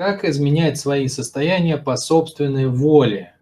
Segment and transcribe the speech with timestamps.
[0.00, 3.34] Как изменять свои состояния по собственной воле?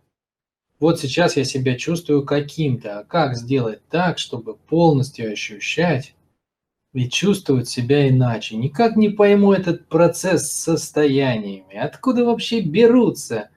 [0.81, 6.17] Вот сейчас я себя чувствую каким-то, а как сделать так, чтобы полностью ощущать
[6.95, 8.57] и чувствовать себя иначе?
[8.57, 11.77] Никак не пойму этот процесс с состояниями.
[11.77, 13.51] Откуда вообще берутся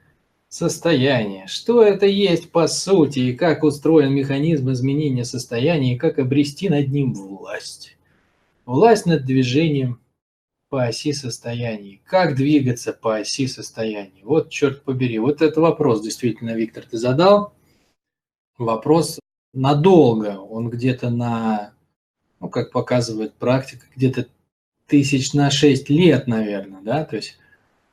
[0.48, 1.48] состояния?
[1.48, 6.90] Что это есть по сути и как устроен механизм изменения состояния и как обрести над
[6.90, 7.98] ним власть?
[8.68, 10.01] Власть над движением
[10.72, 12.02] по оси состояний.
[12.06, 14.24] Как двигаться по оси состояний?
[14.24, 17.54] Вот, черт побери, вот это вопрос действительно, Виктор, ты задал.
[18.58, 19.20] Вопрос
[19.54, 21.74] надолго, он где-то на,
[22.40, 24.28] ну, как показывает практика, где-то
[24.88, 27.38] тысяч на шесть лет, наверное, да, то есть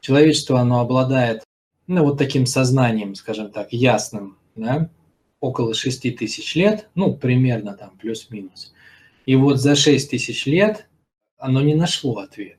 [0.00, 1.42] человечество, оно обладает,
[1.88, 4.88] ну, вот таким сознанием, скажем так, ясным, да,
[5.40, 8.72] около шести тысяч лет, ну, примерно там, плюс-минус.
[9.26, 10.86] И вот за шесть тысяч лет
[11.38, 12.58] оно не нашло ответ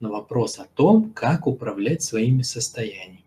[0.00, 3.24] на вопрос о том, как управлять своими состояниями.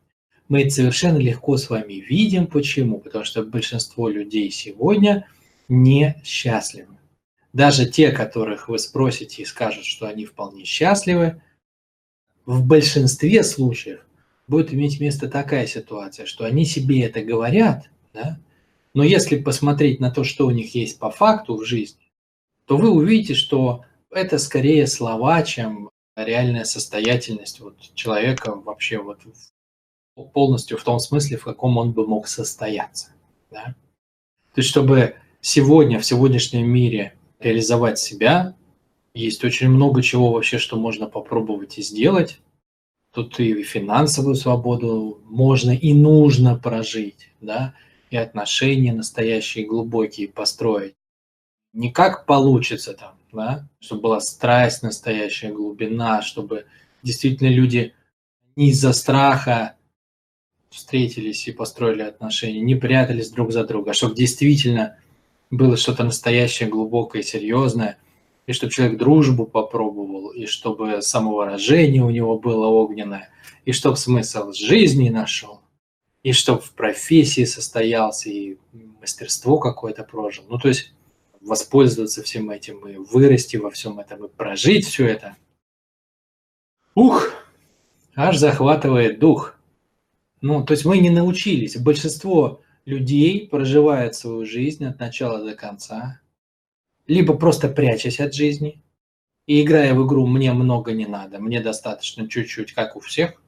[0.48, 2.48] Мы это совершенно легко с вами видим.
[2.48, 3.00] Почему?
[3.00, 5.28] Потому что большинство людей сегодня
[5.70, 6.98] не счастливы.
[7.54, 11.42] Даже те, которых вы спросите и скажут, что они вполне счастливы,
[12.46, 14.06] в большинстве случаев
[14.48, 18.40] будет иметь место такая ситуация, что они себе это говорят, да?
[18.94, 22.12] но если посмотреть на то, что у них есть по факту в жизни,
[22.66, 29.20] то вы увидите, что это скорее слова, чем реальная состоятельность вот человека вообще вот
[30.34, 33.12] полностью в том смысле, в каком он бы мог состояться.
[33.50, 33.76] Да?
[34.54, 38.56] То есть, чтобы сегодня, в сегодняшнем мире реализовать себя,
[39.14, 42.40] есть очень много чего вообще, что можно попробовать и сделать.
[43.14, 47.74] Тут и финансовую свободу можно и нужно прожить, да,
[48.10, 50.96] и отношения настоящие, глубокие построить.
[51.74, 56.66] Не как получится там, да, чтобы была страсть, настоящая глубина, чтобы
[57.04, 57.94] действительно люди
[58.56, 59.76] не из-за страха
[60.70, 64.98] встретились и построили отношения, не прятались друг за друга, а чтобы действительно
[65.50, 67.98] было что-то настоящее, глубокое, серьезное,
[68.48, 73.30] и чтобы человек дружбу попробовал, и чтобы самовыражение у него было огненное,
[73.66, 75.62] и чтобы смысл жизни нашел,
[76.24, 78.58] и чтобы в профессии состоялся, и
[79.00, 80.46] мастерство какое-то прожил.
[80.48, 80.94] Ну, то есть
[81.42, 85.36] воспользоваться всем этим и вырасти во всем этом и прожить все это.
[86.96, 87.34] Ух,
[88.16, 89.56] аж захватывает дух.
[90.42, 91.78] Ну, то есть мы не научились.
[91.78, 96.20] Большинство людей проживает свою жизнь от начала до конца,
[97.08, 98.82] либо просто прячась от жизни
[99.48, 103.42] и играя в игру «мне много не надо, мне достаточно чуть-чуть, как у всех»,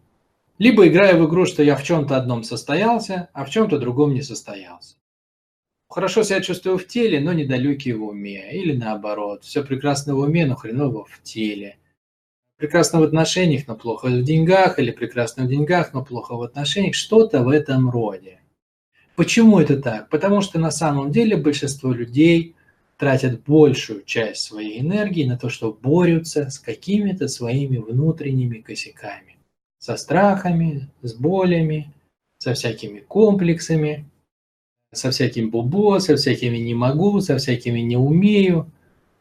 [0.59, 4.21] либо играя в игру, что я в чем-то одном состоялся, а в чем-то другом не
[4.21, 4.95] состоялся
[5.93, 8.51] хорошо себя чувствую в теле, но недалекий в уме.
[8.51, 11.77] Или наоборот, все прекрасно в уме, но хреново в теле.
[12.57, 16.95] Прекрасно в отношениях, но плохо в деньгах, или прекрасно в деньгах, но плохо в отношениях.
[16.95, 18.39] Что-то в этом роде.
[19.15, 20.09] Почему это так?
[20.09, 22.55] Потому что на самом деле большинство людей
[22.97, 29.37] тратят большую часть своей энергии на то, что борются с какими-то своими внутренними косяками.
[29.77, 31.93] Со страхами, с болями,
[32.39, 34.05] со всякими комплексами,
[34.93, 38.71] со всяким бубо, со всякими не могу, со всякими не умею,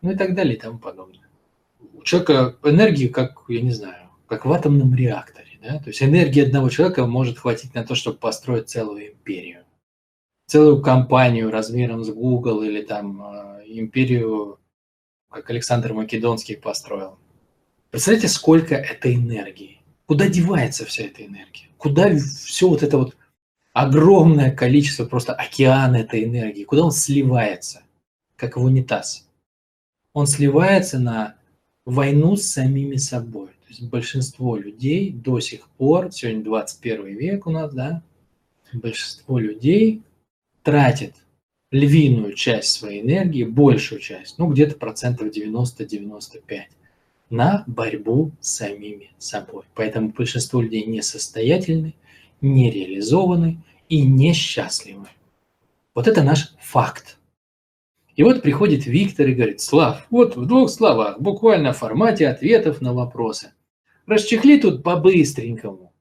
[0.00, 1.28] ну и так далее и тому подобное.
[1.94, 5.59] У человека энергии, как, я не знаю, как в атомном реакторе.
[5.62, 5.78] Да?
[5.78, 9.65] То есть энергии одного человека может хватить на то, чтобы построить целую империю.
[10.47, 14.59] Целую компанию размером с Google или там э, империю,
[15.31, 17.19] как Александр Македонский построил.
[17.91, 19.81] Представляете, сколько это энергии?
[20.06, 21.69] Куда девается вся эта энергия?
[21.78, 23.16] Куда все вот это вот
[23.72, 27.83] огромное количество, просто океан этой энергии, куда он сливается,
[28.37, 29.28] как в унитаз.
[30.12, 31.37] Он сливается на
[31.84, 33.49] войну с самими собой.
[33.49, 38.03] То есть большинство людей до сих пор, сегодня 21 век у нас, да,
[38.72, 40.03] большинство людей
[40.62, 41.15] тратит
[41.71, 46.65] львиную часть своей энергии, большую часть, ну где-то процентов 90-95,
[47.31, 49.62] на борьбу с самими собой.
[49.75, 51.95] Поэтому большинство людей несостоятельны,
[52.42, 55.06] не реализованы и несчастливы.
[55.94, 57.18] Вот это наш факт.
[58.15, 62.83] И вот приходит Виктор и говорит, Слав, вот в двух словах, буквально в формате ответов
[62.83, 63.53] на вопросы.
[64.06, 65.94] Расчехли тут по-быстренькому.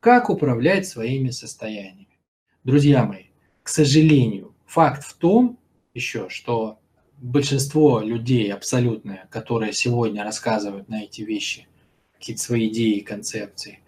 [0.00, 2.18] Как управлять своими состояниями?
[2.64, 3.26] Друзья мои,
[3.62, 5.58] к сожалению, факт в том
[5.94, 6.78] еще, что
[7.18, 11.68] большинство людей абсолютное, которые сегодня рассказывают на эти вещи,
[12.14, 13.80] какие-то свои идеи и концепции,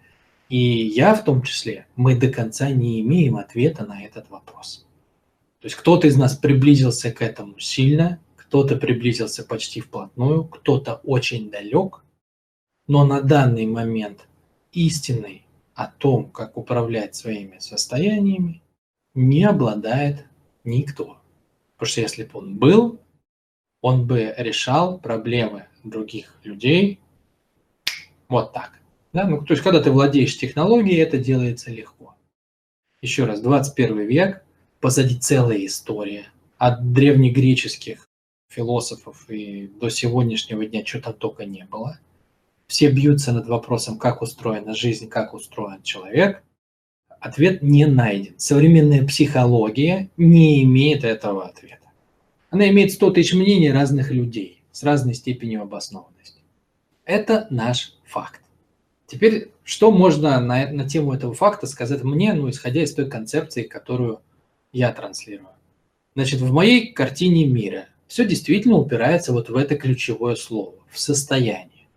[0.49, 4.85] и я в том числе, мы до конца не имеем ответа на этот вопрос.
[5.59, 11.49] То есть кто-то из нас приблизился к этому сильно, кто-то приблизился почти вплотную, кто-то очень
[11.49, 12.03] далек,
[12.87, 14.27] но на данный момент
[14.71, 18.61] истиной о том, как управлять своими состояниями,
[19.13, 20.25] не обладает
[20.63, 21.17] никто.
[21.75, 22.99] Потому что если бы он был,
[23.81, 26.99] он бы решал проблемы других людей
[28.29, 28.79] вот так.
[29.17, 29.25] Да?
[29.25, 32.13] Ну, то есть, когда ты владеешь технологией, это делается легко.
[33.01, 34.43] Еще раз, 21 век,
[34.79, 36.27] позади целая история.
[36.59, 38.07] От древнегреческих
[38.47, 41.99] философов и до сегодняшнего дня что-то только не было.
[42.67, 46.43] Все бьются над вопросом, как устроена жизнь, как устроен человек.
[47.19, 48.35] Ответ не найден.
[48.37, 51.89] Современная психология не имеет этого ответа.
[52.51, 56.43] Она имеет 100 тысяч мнений разных людей с разной степенью обоснованности.
[57.03, 58.41] Это наш факт.
[59.07, 63.63] Теперь, что можно на, на тему этого факта сказать мне, ну, исходя из той концепции,
[63.63, 64.19] которую
[64.73, 65.47] я транслирую?
[66.13, 71.87] Значит, в моей картине мира все действительно упирается вот в это ключевое слово, в состояние.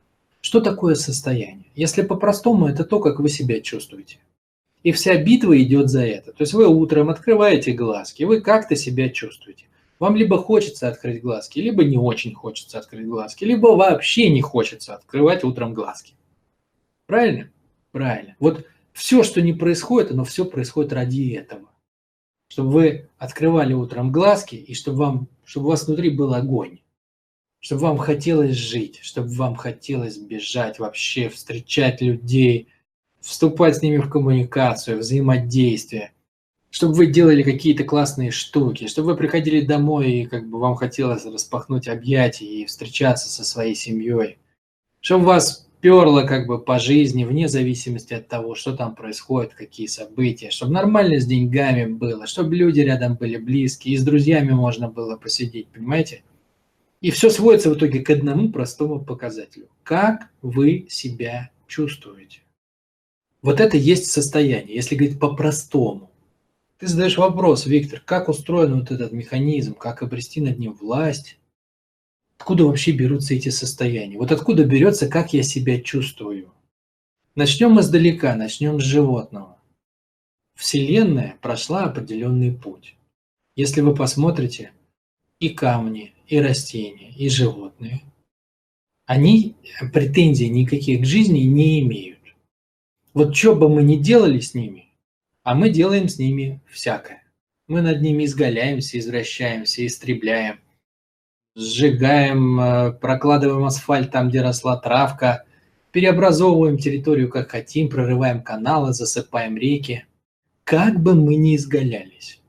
[0.41, 1.67] Что такое состояние?
[1.75, 4.19] Если по-простому, это то, как вы себя чувствуете.
[4.85, 6.33] И вся битва идет за это.
[6.33, 9.67] То есть вы утром открываете глазки, вы как-то себя чувствуете.
[9.99, 14.95] Вам либо хочется открыть глазки, либо не очень хочется открыть глазки, либо вообще не хочется
[14.95, 16.15] открывать утром глазки.
[17.11, 17.51] Правильно?
[17.91, 18.37] Правильно.
[18.39, 21.69] Вот все, что не происходит, оно все происходит ради этого.
[22.47, 26.79] Чтобы вы открывали утром глазки, и чтобы, вам, чтобы у вас внутри был огонь.
[27.59, 32.69] Чтобы вам хотелось жить, чтобы вам хотелось бежать вообще, встречать людей,
[33.21, 36.13] вступать с ними в коммуникацию, взаимодействие–
[36.73, 41.25] чтобы вы делали какие-то классные штуки, чтобы вы приходили домой и как бы вам хотелось
[41.25, 44.39] распахнуть объятия и встречаться со своей семьей,
[45.01, 49.87] чтобы вас перло как бы по жизни, вне зависимости от того, что там происходит, какие
[49.87, 54.89] события, чтобы нормально с деньгами было, чтобы люди рядом были близкие, и с друзьями можно
[54.89, 56.23] было посидеть, понимаете?
[57.01, 59.69] И все сводится в итоге к одному простому показателю.
[59.83, 62.41] Как вы себя чувствуете?
[63.43, 66.11] Вот это есть состояние, если говорить по-простому.
[66.79, 71.39] Ты задаешь вопрос, Виктор, как устроен вот этот механизм, как обрести над ним власть?
[72.41, 74.17] Откуда вообще берутся эти состояния?
[74.17, 76.51] Вот откуда берется, как я себя чувствую?
[77.35, 79.59] Начнем издалека, начнем с животного.
[80.57, 82.97] Вселенная прошла определенный путь.
[83.57, 84.73] Если вы посмотрите,
[85.39, 88.01] и камни, и растения, и животные,
[89.05, 89.55] они
[89.93, 92.21] претензий никаких к жизни не имеют.
[93.13, 94.89] Вот что бы мы ни делали с ними,
[95.43, 97.23] а мы делаем с ними всякое.
[97.69, 100.59] Мы над ними изгаляемся, извращаемся, истребляем,
[101.55, 105.45] сжигаем, э, прокладываем асфальт там, где росла травка,
[105.93, 110.05] переобразовываем территорию как хотим, прорываем каналы, засыпаем реки.
[110.65, 112.41] Как бы мы ни изгалялись,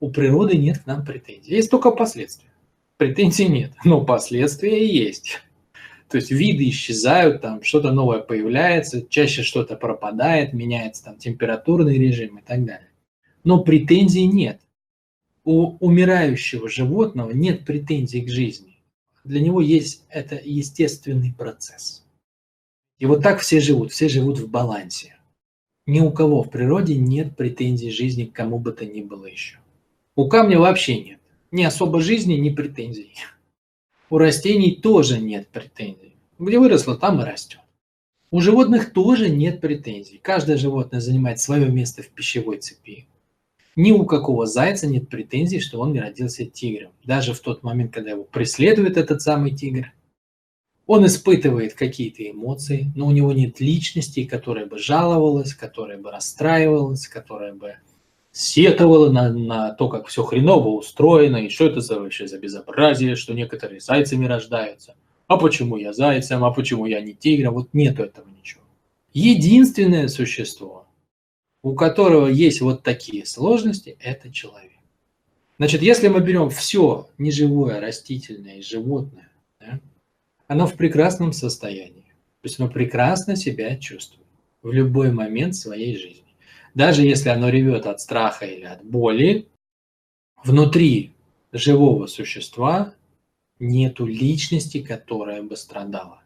[0.00, 1.54] у природы нет к нам претензий.
[1.54, 2.48] Есть только последствия.
[2.96, 5.40] Претензий нет, но последствия есть.
[6.08, 12.38] То есть виды исчезают, там что-то новое появляется, чаще что-то пропадает, меняется там температурный режим
[12.38, 12.88] и так далее.
[13.44, 14.60] Но претензий нет.
[15.44, 18.76] У умирающего животного нет претензий к жизни.
[19.24, 22.04] Для него есть это естественный процесс.
[22.98, 25.16] И вот так все живут, все живут в балансе.
[25.86, 29.58] Ни у кого в природе нет претензий жизни к кому бы то ни было еще.
[30.14, 31.20] У камня вообще нет.
[31.50, 33.14] Ни особо жизни, ни претензий.
[34.10, 36.14] У растений тоже нет претензий.
[36.38, 37.60] Где выросло, там и растет.
[38.30, 40.18] У животных тоже нет претензий.
[40.22, 43.06] Каждое животное занимает свое место в пищевой цепи.
[43.76, 46.92] Ни у какого зайца нет претензий, что он не родился тигром.
[47.04, 49.92] Даже в тот момент, когда его преследует этот самый тигр,
[50.86, 57.06] он испытывает какие-то эмоции, но у него нет личности, которая бы жаловалась, которая бы расстраивалась,
[57.06, 57.76] которая бы
[58.32, 63.14] сетовала на, на то, как все хреново устроено, и что это за, вообще за безобразие,
[63.14, 64.96] что некоторые зайцами рождаются.
[65.28, 67.54] А почему я зайцем, а почему я не тигром?
[67.54, 68.62] Вот нету этого ничего.
[69.12, 70.79] Единственное существо,
[71.62, 74.70] у которого есть вот такие сложности, это человек.
[75.58, 79.80] Значит, если мы берем все неживое, растительное и животное, да,
[80.46, 82.14] оно в прекрасном состоянии.
[82.40, 84.26] То есть оно прекрасно себя чувствует
[84.62, 86.30] в любой момент своей жизни
[86.74, 89.48] даже если оно ревет от страха или от боли,
[90.42, 91.12] внутри
[91.52, 92.94] живого существа
[93.58, 96.22] нету личности, которая бы страдала.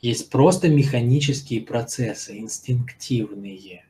[0.00, 3.84] Есть просто механические процессы, инстинктивные.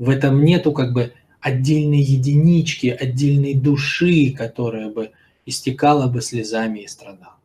[0.00, 5.12] В этом нету как бы отдельной единички, отдельной души, которая бы
[5.46, 7.36] истекала бы слезами и страдала.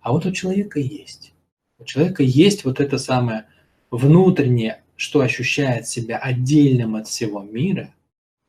[0.00, 1.32] А вот у человека есть.
[1.80, 3.46] У человека есть вот это самое
[3.90, 7.92] внутреннее что ощущает себя отдельным от всего мира,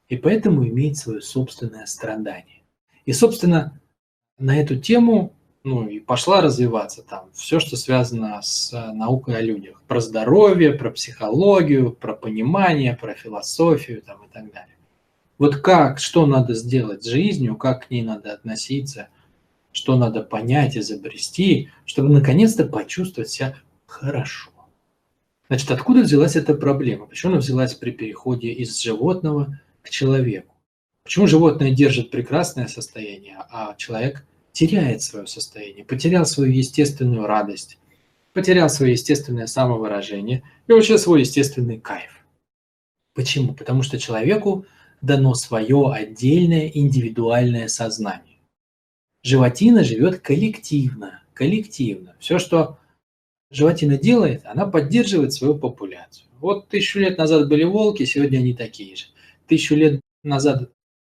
[0.07, 2.61] и поэтому имеет свое собственное страдание.
[3.05, 3.79] И, собственно,
[4.37, 5.33] на эту тему
[5.65, 9.81] ну и пошла развиваться там все, что связано с э, наукой о людях.
[9.87, 14.75] Про здоровье, про психологию, про понимание, про философию там и так далее.
[15.39, 19.09] Вот как, что надо сделать с жизнью, как к ней надо относиться,
[19.71, 23.55] что надо понять, изобрести, чтобы наконец-то почувствовать себя
[23.87, 24.51] хорошо.
[25.47, 27.07] Значит, откуда взялась эта проблема?
[27.07, 30.53] Почему она взялась при переходе из животного к человеку?
[31.03, 37.77] Почему животное держит прекрасное состояние, а человек– теряет свое состояние, потерял свою естественную радость,
[38.33, 42.25] потерял свое естественное самовыражение и вообще свой естественный кайф.
[43.13, 43.53] Почему?
[43.53, 44.65] Потому что человеку
[45.01, 48.39] дано свое отдельное индивидуальное сознание.
[49.23, 52.15] Животина живет коллективно, коллективно.
[52.19, 52.79] Все, что
[53.51, 56.27] животина делает, она поддерживает свою популяцию.
[56.39, 59.05] Вот тысячу лет назад были волки, сегодня они такие же.
[59.47, 60.71] Тысячу лет назад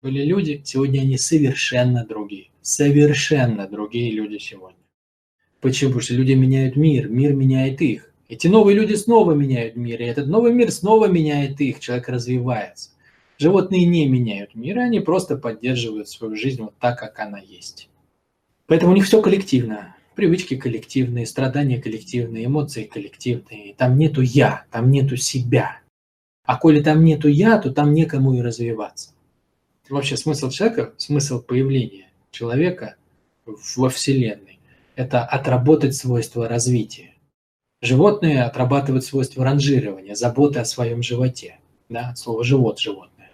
[0.02, 4.76] были люди, сегодня они совершенно другие совершенно другие люди сегодня.
[5.61, 5.90] Почему?
[5.90, 8.11] Потому что люди меняют мир, мир меняет их.
[8.28, 12.90] Эти новые люди снова меняют мир, и этот новый мир снова меняет их, человек развивается.
[13.38, 17.88] Животные не меняют мир, они просто поддерживают свою жизнь вот так, как она есть.
[18.66, 19.94] Поэтому у них все коллективно.
[20.16, 23.75] Привычки коллективные, страдания коллективные, эмоции коллективные.
[23.75, 25.78] Там нету «я», там нету себя.
[26.44, 29.11] А коли там нету «я», то там некому и развиваться.
[29.88, 32.05] Вообще смысл человека, смысл появления
[32.37, 32.97] человека
[33.47, 34.61] во Вселенной–
[34.95, 37.14] это отработать свойства развития.
[37.81, 41.59] Животные отрабатывают свойства ранжирования, заботы о своем животе.
[41.88, 43.31] Да, от слова «живот»– животное.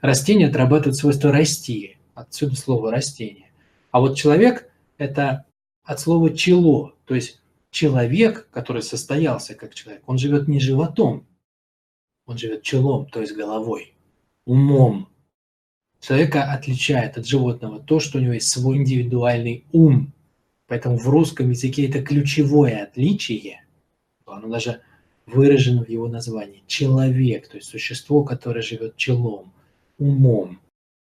[0.00, 3.50] Растения отрабатывают свойства расти, отсюда слово «растение».
[3.90, 5.44] А вот человек– это
[5.84, 7.40] от слова «чело», то есть
[7.70, 11.26] человек, который состоялся как человек, он живет не животом,
[12.26, 13.94] он живет челом, то есть головой,
[14.46, 15.09] умом,
[16.00, 20.12] Человека отличает от животного то, что у него есть свой индивидуальный ум.
[20.66, 23.64] Поэтому в русском языке это ключевое отличие,
[24.24, 24.80] оно даже
[25.26, 26.62] выражено в его названии.
[26.66, 29.52] Человек, то есть существо, которое живет челом,
[29.98, 30.58] умом,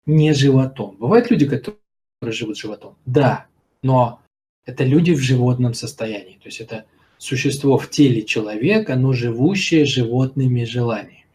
[0.05, 0.97] не животом.
[0.97, 1.77] Бывают люди, которые
[2.23, 2.95] живут животом?
[3.05, 3.45] Да,
[3.83, 4.19] но
[4.65, 6.39] это люди в животном состоянии.
[6.41, 6.85] То есть это
[7.17, 11.25] существо в теле человека, но живущее животными желаниями.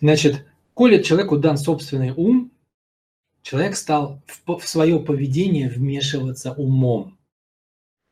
[0.00, 2.50] Значит, коли человеку дан собственный ум,
[3.44, 7.18] человек стал в, в свое поведение вмешиваться умом.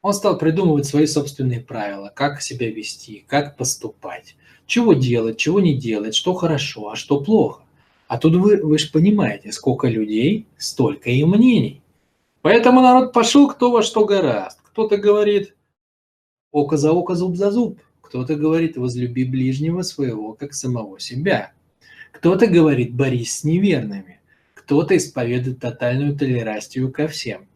[0.02, 4.36] Он стал придумывать свои собственные правила, как себя вести, как поступать,
[4.66, 7.62] чего делать, чего не делать, что хорошо, а что плохо.
[8.08, 11.80] А тут вы, вы же понимаете, сколько людей, столько и мнений.
[12.42, 14.60] Поэтому народ пошел кто во что гораст.
[14.62, 15.54] Кто-то говорит
[16.50, 17.80] око за око, зуб за зуб.
[18.02, 21.52] Кто-то говорит возлюби ближнего своего, как самого себя.
[22.10, 24.20] Кто-то говорит борись с неверными
[24.64, 27.48] кто-то исповедует тотальную толерастию ко всем.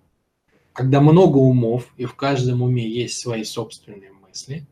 [0.73, 4.67] Когда много умов, и в каждом уме есть свои собственные мысли,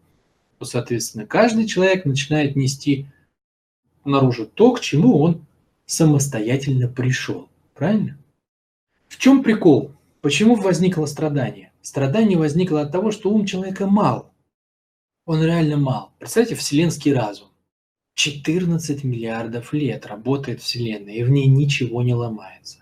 [0.59, 3.07] то, соответственно, каждый человек начинает нести
[4.05, 5.47] наружу то, к чему он
[5.87, 7.49] самостоятельно пришел.
[7.73, 8.19] Правильно?
[9.09, 9.93] В чем прикол?
[10.21, 11.71] Почему возникло страдание?
[11.83, 14.33] Страдание возникло от того, что ум человека мал.
[15.25, 16.13] Он реально мал.
[16.19, 17.49] Представьте, вселенский разум.
[18.15, 22.79] 14 миллиардов лет работает Вселенная, и в ней ничего не ломается.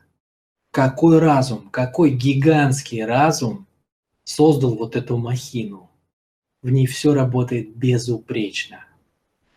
[0.71, 3.67] Какой разум, какой гигантский разум
[4.25, 5.91] создал вот эту махину?
[6.63, 8.85] В ней все работает безупречно.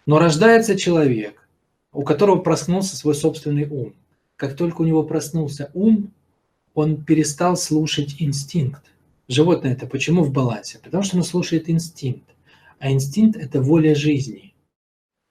[0.05, 1.48] Но рождается человек,
[1.91, 3.94] у которого проснулся свой собственный ум.
[4.36, 6.12] Как только у него проснулся ум,
[6.74, 8.84] он перестал слушать инстинкт.
[9.27, 10.79] Животное это почему в балансе?
[10.84, 12.29] Потому что оно слушает инстинкт.
[12.79, 14.53] А инстинкт– это воля жизни.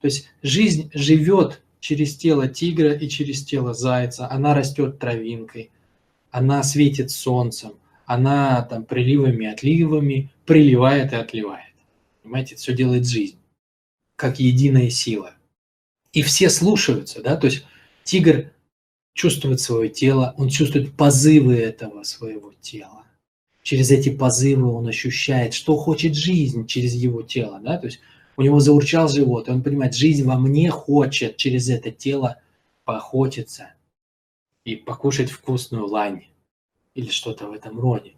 [0.04, 5.70] То есть жизнь живет через тело тигра и через тело зайца, она растет травинкой,
[6.30, 7.73] она светит солнцем,
[8.04, 11.73] она там приливами, отливами приливает и отливает.
[12.23, 13.38] Понимаете, все делает жизнь,
[14.16, 15.32] как единая сила.
[16.12, 17.64] И все слушаются, да, то есть
[18.02, 18.52] тигр
[19.14, 23.06] чувствует свое тело, он чувствует позывы этого своего тела.
[23.62, 28.00] Через эти позывы он ощущает, что хочет жизнь через его тело, да, то есть
[28.36, 32.40] у него заурчал живот, и он понимает, жизнь во мне хочет через это тело
[32.84, 33.74] поохотиться
[34.64, 36.24] и покушать вкусную лань
[36.94, 38.12] или что-то в этом роде.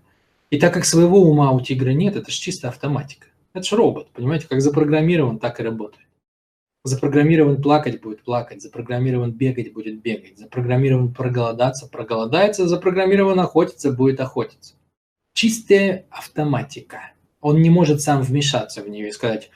[0.51, 3.27] И так как своего ума у тигра нет, это же чисто автоматика.
[3.53, 6.07] Это же робот, понимаете, как запрограммирован, так и работает.
[6.85, 14.77] Запрограммирован плакать будет плакать, запрограммирован бегать будет бегать, запрограммирован проголодаться, проголодается, запрограммирован охотиться, будет охотиться.
[15.35, 17.13] Чистая автоматика.
[17.41, 19.51] Он не может сам вмешаться в нее и сказать,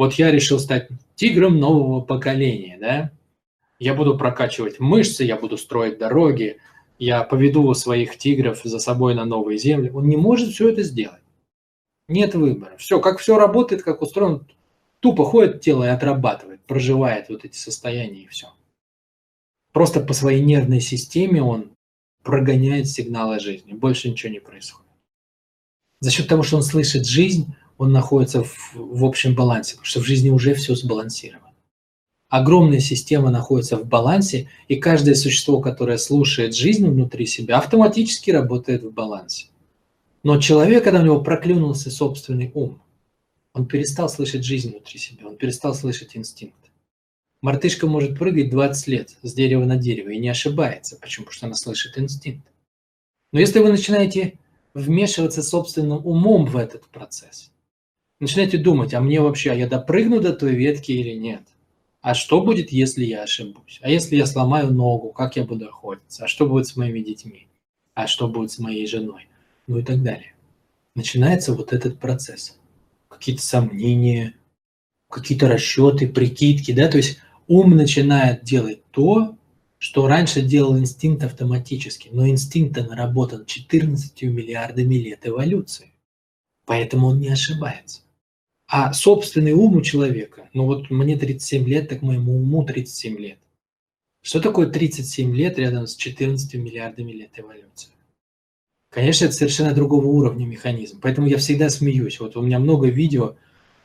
[0.00, 3.12] вот я решил стать тигром нового поколения, да,
[3.78, 6.56] я буду прокачивать мышцы, я буду строить дороги,
[6.98, 9.90] я поведу своих тигров за собой на новые земли.
[9.90, 11.20] Он не может все это сделать.
[12.08, 12.78] Нет выбора.
[12.78, 14.46] Все, как все работает, как устроен,
[15.00, 18.46] тупо ходит тело и отрабатывает, проживает вот эти состояния и все.
[19.72, 21.72] Просто по своей нервной системе он
[22.22, 23.74] прогоняет сигналы жизни.
[23.74, 24.88] Больше ничего не происходит.
[26.00, 30.00] За счет того, что он слышит жизнь, он находится в, в общем балансе, потому что
[30.00, 31.54] в жизни уже все сбалансировано.
[32.28, 38.82] Огромная система находится в балансе, и каждое существо, которое слушает жизнь внутри себя, автоматически работает
[38.82, 39.46] в балансе.
[40.22, 42.82] Но человек, когда у него проклюнулся собственный ум,
[43.54, 46.70] он перестал слышать жизнь внутри себя, он перестал слышать инстинкт.
[47.40, 50.98] Мартышка может прыгать 20 лет с дерева на дерево и не ошибается.
[51.00, 51.24] Почему?
[51.24, 52.46] Потому что она слышит инстинкт.
[53.32, 54.34] Но если вы начинаете
[54.74, 57.49] вмешиваться собственным умом в этот процесс,
[58.20, 61.42] начинаете думать, а мне вообще, а я допрыгну до той ветки или нет?
[62.02, 63.78] А что будет, если я ошибусь?
[63.82, 66.24] А если я сломаю ногу, как я буду охотиться?
[66.24, 67.48] А что будет с моими детьми?
[67.94, 69.28] А что будет с моей женой?
[69.66, 70.34] Ну и так далее.
[70.94, 72.58] Начинается вот этот процесс.
[73.08, 74.34] Какие-то сомнения,
[75.10, 79.36] какие-то расчеты, прикидки, да, то есть ум начинает делать то,
[79.78, 85.92] что раньше делал инстинкт автоматически, но инстинкт наработан 14 миллиардами лет эволюции,
[86.64, 88.02] поэтому он не ошибается.
[88.72, 93.38] А собственный ум у человека, ну вот мне 37 лет, так моему уму 37 лет.
[94.22, 97.90] Что такое 37 лет рядом с 14 миллиардами лет эволюции?
[98.92, 102.20] Конечно, это совершенно другого уровня механизм, поэтому я всегда смеюсь.
[102.20, 103.34] Вот у меня много видео,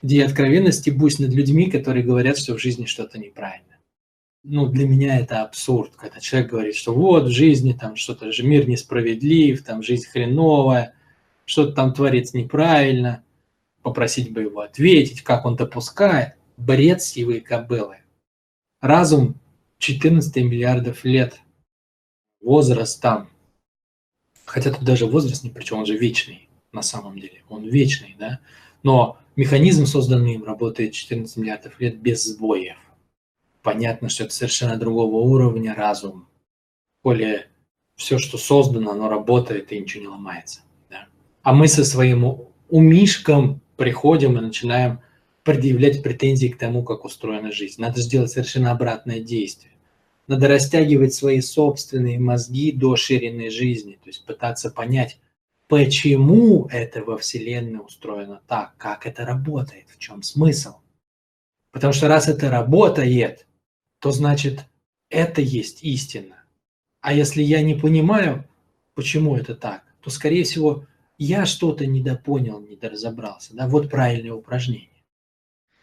[0.04, 3.80] где я откровенно стебусь над людьми, которые говорят, что в жизни что-то неправильно.
[4.44, 8.44] Ну, для меня это абсурд, когда человек говорит, что вот в жизни там что-то же
[8.44, 10.94] мир несправедлив, там жизнь хреновая,
[11.46, 13.24] что-то там творится неправильно,
[13.86, 16.34] попросить бы его ответить, как он допускает.
[16.58, 18.00] Бред сивые кобылы.
[18.82, 19.36] Разум
[19.78, 21.40] 14 миллиардов лет,
[22.42, 23.30] возраст там,
[24.46, 28.16] хотя тут даже возраст ни при чем, он же вечный на самом деле, он вечный,
[28.20, 28.40] да,
[28.84, 32.78] но Механизм, созданный им, работает 14 миллиардов лет без сбоев.
[33.62, 36.30] Понятно, что это совершенно другого уровня разум.
[37.04, 37.48] Более
[37.98, 40.62] все, что создано, оно работает и ничего не ломается.
[40.90, 41.08] Да?
[41.44, 45.02] А мы со своим умишком приходим и начинаем
[45.44, 47.82] предъявлять претензии к тому, как устроена жизнь.
[47.82, 49.74] Надо сделать совершенно обратное действие.
[50.28, 55.20] Надо растягивать свои собственные мозги до ширины жизни, то есть пытаться понять,
[55.68, 60.78] почему это во Вселенной устроено так, как это работает, в чем смысл.
[61.72, 63.46] Потому что раз это работает,
[64.00, 64.66] то значит
[65.10, 66.44] это есть истина.
[67.02, 68.48] А если я не понимаю,
[68.96, 73.56] почему это так, то, скорее всего, я что-то недопонял, недоразобрался.
[73.56, 73.68] Да?
[73.68, 74.90] Вот правильное упражнение.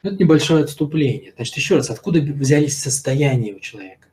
[0.02, 1.32] Это небольшое отступление.
[1.36, 4.08] Значит, еще раз, откуда взялись состояния у человека?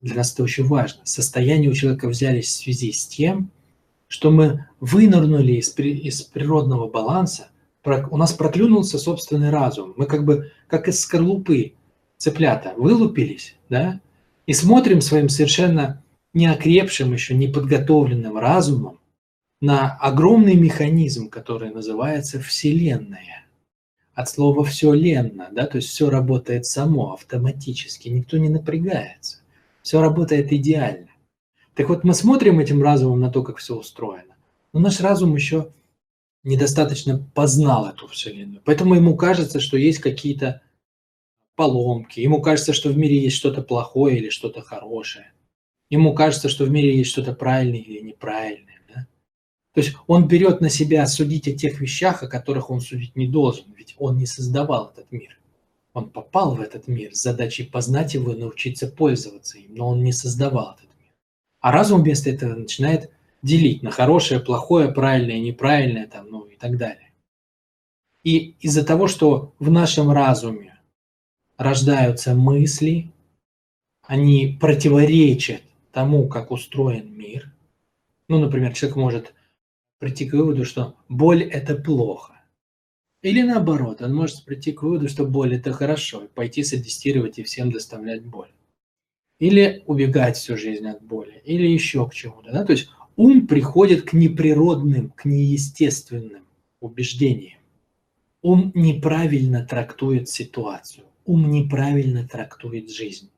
[0.00, 1.00] Для нас это очень важно.
[1.04, 3.50] Состояния у человека взялись в связи с тем,
[4.06, 7.48] что мы вынырнули из, из природного баланса,
[8.10, 9.92] у нас проклюнулся собственный разум.
[9.96, 11.74] Мы как бы, как из скорлупы
[12.16, 14.00] цыплята, вылупились, да,
[14.46, 19.00] и смотрим своим совершенно неокрепшим еще, неподготовленным разумом
[19.64, 23.46] на огромный механизм, который называется Вселенная.
[24.12, 29.38] От слова «все ленно», да, то есть все работает само, автоматически, никто не напрягается.
[29.80, 31.08] Все работает идеально.
[31.74, 34.36] Так вот, мы смотрим этим разумом на то, как все устроено,
[34.74, 35.72] но наш разум еще
[36.42, 38.60] недостаточно познал эту Вселенную.
[38.66, 40.60] Поэтому ему кажется, что есть какие-то
[41.56, 45.32] поломки, ему кажется, что в мире есть что-то плохое или что-то хорошее.
[45.88, 48.74] Ему кажется, что в мире есть что-то правильное или неправильное.
[49.74, 53.26] То есть он берет на себя судить о тех вещах, о которых он судить не
[53.26, 55.38] должен, ведь он не создавал этот мир.
[55.92, 60.02] Он попал в этот мир с задачей познать его и научиться пользоваться им, но он
[60.02, 60.84] не создавал этот
[61.64, 63.10] а разум вместо этого начинает
[63.40, 67.10] делить на хорошее, плохое, правильное, неправильное, там, ну и так далее.
[68.22, 70.78] И из-за того, что в нашем разуме
[71.56, 73.10] рождаются мысли,
[74.02, 77.50] они противоречат тому, как устроен мир.
[78.28, 79.34] Ну, например, человек может
[79.98, 82.32] прийти к выводу, что боль– это плохо.
[83.22, 87.42] Или наоборот, он может прийти к выводу, что боль– это хорошо, и пойти садистировать и
[87.42, 88.50] всем доставлять боль
[89.38, 92.52] или убегать всю жизнь от боли, или еще к чему-то.
[92.52, 92.64] Да?
[92.64, 96.44] То есть ум приходит к неприродным, к неестественным
[96.80, 97.58] убеждениям.
[98.42, 103.30] Ум неправильно трактует ситуацию, ум неправильно трактует жизнь.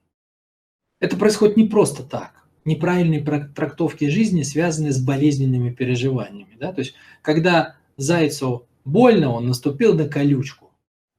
[1.01, 2.46] Это происходит не просто так.
[2.67, 6.57] Неправильные трактовки жизни связаны с болезненными переживаниями.
[6.59, 6.73] Да?
[6.73, 10.73] То есть, когда Зайцу больно, он наступил на колючку.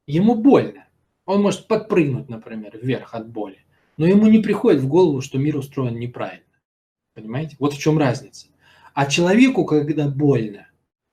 [0.06, 0.84] Ему больно.
[1.24, 3.64] Он может подпрыгнуть, например, вверх от боли.
[3.96, 6.44] Но ему не приходит в голову, что мир устроен неправильно.
[7.14, 7.56] Понимаете?
[7.58, 8.48] Вот в чем разница.
[8.92, 10.68] А человеку, когда больно,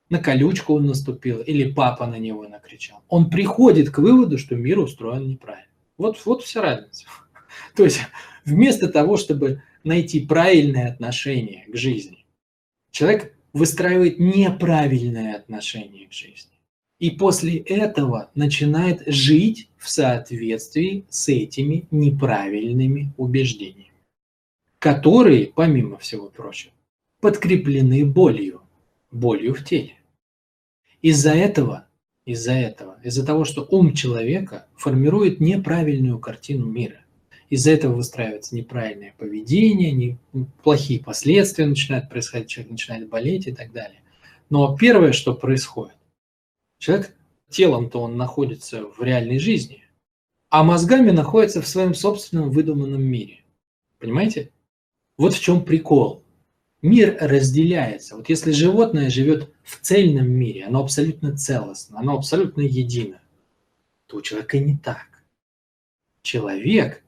[0.10, 4.80] на колючку он наступил или папа на него накричал, он приходит к выводу, что мир
[4.80, 5.72] устроен неправильно.
[5.98, 7.06] Вот, вот вся разница.
[7.76, 8.02] То есть
[8.44, 12.26] вместо того, чтобы найти правильное отношение к жизни,
[12.92, 16.52] человек выстраивает неправильное отношение к жизни.
[17.00, 23.92] И после этого начинает жить в соответствии с этими неправильными убеждениями,
[24.80, 26.74] которые, помимо всего прочего,
[27.22, 28.62] подкреплены болью,
[29.12, 29.96] болью в теле.
[31.02, 31.88] Из-за этого,
[32.26, 37.05] из-за этого, из-за того, что ум человека формирует неправильную картину мира,
[37.50, 40.18] из-за этого выстраивается неправильное поведение, не,
[40.64, 44.02] плохие последствия начинают происходить, человек начинает болеть и так далее.
[44.50, 45.96] Но первое, что происходит,
[46.80, 47.16] человек
[47.50, 49.84] телом-то он находится в реальной жизни,
[50.50, 53.44] а мозгами находится в своем собственном выдуманном мире.
[54.00, 54.52] Понимаете?
[55.18, 56.24] Вот в чем прикол.
[56.82, 58.16] Мир разделяется.
[58.16, 63.22] Вот если животное живет в цельном мире, оно абсолютно целостно, оно абсолютно едино,
[64.06, 65.24] то у человека не так.
[66.22, 67.04] Человек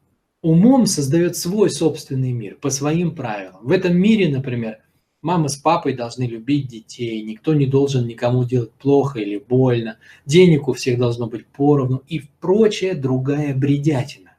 [0.48, 3.60] умом создает свой собственный мир по своим правилам.
[3.64, 4.80] В этом мире, например,
[5.22, 10.70] мама с папой должны любить детей, никто не должен никому делать плохо или больно, денег
[10.70, 14.38] у всех должно быть поровну и прочая другая бредятина.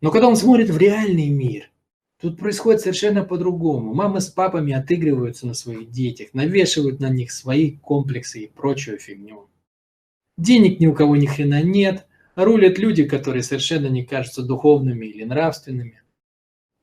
[0.00, 1.70] Но когда он смотрит в реальный мир,
[2.20, 3.94] тут происходит совершенно по-другому.
[3.94, 9.48] Мамы с папами отыгрываются на своих детях, навешивают на них свои комплексы и прочую фигню.
[10.38, 12.06] Денег ни у кого ни хрена нет–
[12.44, 16.02] рулят люди, которые совершенно не кажутся духовными или нравственными.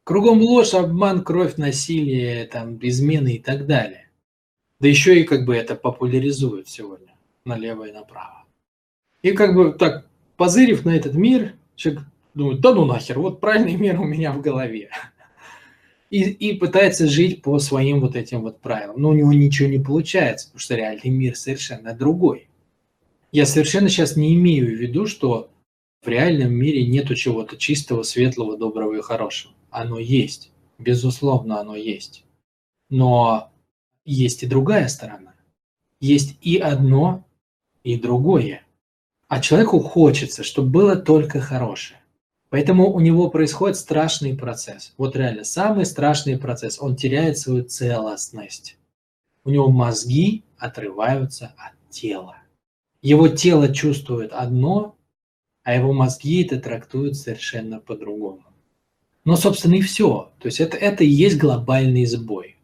[0.03, 4.09] Кругом ложь, обман, кровь, насилие, там, измены и так далее.
[4.79, 7.13] Да еще и как бы это популяризуют сегодня
[7.45, 8.45] налево и направо.
[9.21, 13.75] И как бы так, позырив на этот мир, человек думает, да ну нахер, вот правильный
[13.75, 14.89] мир у меня в голове.
[16.09, 19.01] И, и пытается жить по своим вот этим вот правилам.
[19.01, 22.49] Но у него ничего не получается, потому что реальный мир совершенно другой.
[23.33, 25.49] Я совершенно сейчас не имею в виду, что
[26.03, 29.55] в реальном мире нету чего-то чистого, светлого, доброго и хорошего.
[29.71, 30.51] Оно есть.
[30.77, 32.25] Безусловно, оно есть.
[32.91, 33.51] Но
[34.05, 35.33] есть и другая сторона.
[35.99, 37.25] Есть и одно,
[37.83, 38.67] и другое.
[39.27, 41.99] А человеку хочется, чтобы было только хорошее.
[42.49, 44.93] Поэтому у него происходит страшный процесс.
[44.99, 46.79] Вот реально, самый страшный процесс.
[46.79, 48.77] Он теряет свою целостность.
[49.43, 52.42] У него мозги отрываются от тела.
[53.03, 54.95] Его тело чувствует одно,
[55.63, 58.45] а его мозги это трактуют совершенно по-другому.
[59.25, 60.31] Но, собственно, и все.
[60.39, 62.55] То есть это, это и есть глобальный сбой.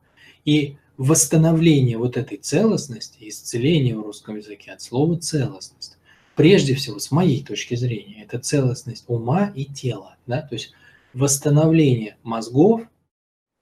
[0.46, 5.98] И восстановление вот этой целостности, исцеление в русском языке от слова целостность,
[6.36, 10.16] прежде всего, с моей точки зрения, это целостность ума и тела.
[10.26, 10.42] Да?
[10.42, 10.72] То есть
[11.14, 12.84] восстановление мозгов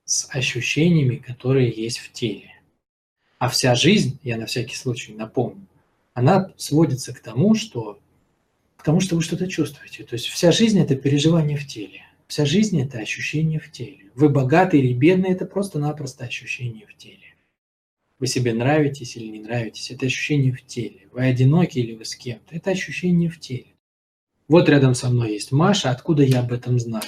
[0.06, 2.52] с ощущениями, которые есть в теле.
[3.40, 5.68] А вся жизнь, я на всякий случай напомню,
[6.18, 8.00] она сводится к тому, что,
[8.76, 10.04] к тому, что вы что-то чувствуете.
[10.04, 12.02] То есть вся жизнь– это переживание в теле.
[12.26, 14.10] Вся жизнь– это ощущение в теле.
[14.16, 17.36] Вы богатый или бедный– это просто-напросто ощущение в теле.
[18.18, 21.08] Вы себе нравитесь или не нравитесь– это ощущение в теле.
[21.12, 23.76] Вы одиноки или вы с кем-то– это ощущение в теле.
[24.48, 27.04] Вот рядом со мной есть Маша, откуда я об этом знаю?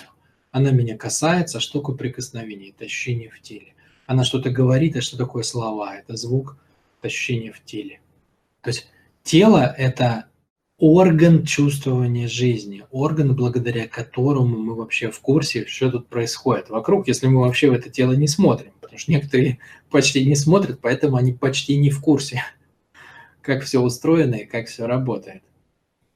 [0.51, 2.69] Она меня касается, что такое прикосновение?
[2.69, 3.73] Это ощущение в теле.
[4.05, 5.97] Она что-то говорит, а что такое слова?
[5.97, 6.57] Это звук,
[6.99, 8.01] это ощущение в теле.
[8.61, 8.87] То есть
[9.29, 10.25] Тело– это
[10.79, 17.27] орган чувствования жизни, орган, благодаря которому мы вообще в курсе, что тут происходит вокруг, если
[17.27, 18.71] мы вообще в это тело не смотрим.
[18.81, 19.59] Потому что некоторые
[19.91, 22.41] почти не смотрят, поэтому они почти не в курсе,
[23.41, 25.43] как все устроено и как все работает.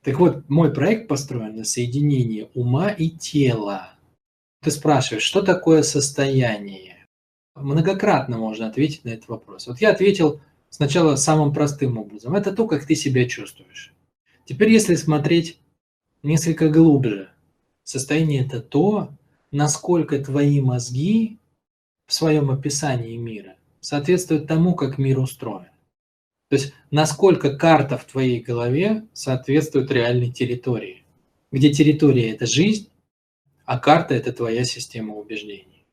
[0.04, 3.94] Так вот, мой проект построен на соединении ума и тела.
[4.64, 7.06] Ты спрашиваешь, что такое состояние?
[7.54, 9.68] Многократно можно ответить на этот вопрос.
[9.68, 10.42] Вот я ответил–
[10.74, 12.36] сначала самым простым образом.
[12.36, 13.94] Это то, как ты себя чувствуешь.
[14.46, 15.60] Теперь, если смотреть
[16.24, 17.30] несколько глубже,
[17.84, 19.10] состояние– это то,
[19.52, 21.38] насколько твои мозги
[22.08, 25.70] в своем описании мира соответствуют тому, как мир устроен.
[26.50, 31.04] То есть, насколько карта в твоей голове соответствует реальной территории,
[31.52, 32.90] где территория– это жизнь,
[33.66, 35.86] а карта– это твоя система убеждений.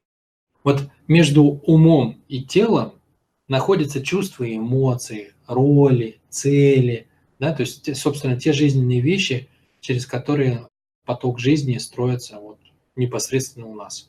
[0.65, 3.00] Вот между умом и телом
[3.51, 7.09] находятся чувства и эмоции, роли, цели,
[7.41, 9.49] да, то есть, собственно, те жизненные вещи,
[9.81, 10.69] через которые
[11.05, 12.61] поток жизни строится вот
[12.95, 14.09] непосредственно у нас.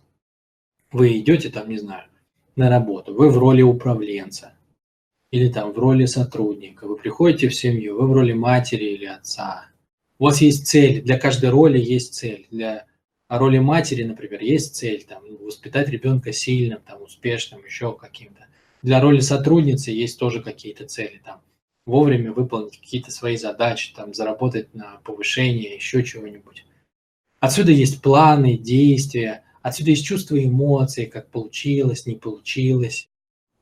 [0.91, 2.05] Вы идете там, не знаю,
[2.55, 4.53] на работу, вы в роли управленца
[5.31, 9.65] или там в роли сотрудника, вы приходите в семью, вы в роли матери или отца.
[10.19, 12.45] У вас есть цель, для каждой роли есть цель.
[12.51, 12.85] Для
[13.27, 18.45] роли матери, например, есть цель, там, воспитать ребенка сильным, там, успешным, еще каким-то.
[18.81, 21.41] Для роли сотрудницы есть тоже какие-то цели, там,
[21.85, 26.65] вовремя выполнить какие-то свои задачи, там, заработать на повышение, еще чего-нибудь.
[27.39, 33.07] Отсюда есть планы, действия, отсюда есть чувства и эмоции, как получилось, не получилось,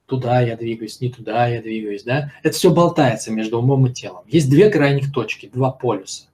[0.05, 2.33] туда я двигаюсь, не туда я двигаюсь, да.
[2.43, 4.25] Это все болтается между умом и телом.
[4.27, 6.27] Есть две крайних точки, два полюса.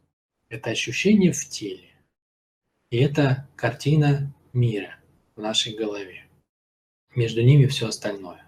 [0.49, 1.85] Это ощущение в теле
[2.95, 4.95] и это картина мира
[5.35, 6.25] в нашей голове.
[7.13, 8.44] Между ними все остальное.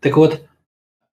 [0.00, 0.46] Так вот,